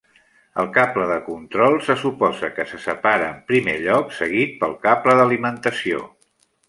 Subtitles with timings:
[0.61, 5.17] El cable de control se suposa que se separa en primer lloc, seguit pel cable
[5.21, 6.03] d'alimentació.